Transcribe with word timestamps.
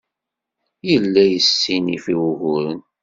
Yella 0.89 1.23
yessinif 1.27 2.05
i 2.13 2.15
wuguren. 2.19 2.81